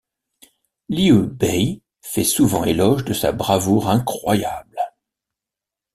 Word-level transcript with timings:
Liu 0.89 1.27
Bei 1.29 1.79
fait 2.01 2.23
souvent 2.23 2.63
éloge 2.63 3.05
de 3.05 3.13
sa 3.13 3.31
bravoure 3.31 3.87
incroyable. 3.87 4.79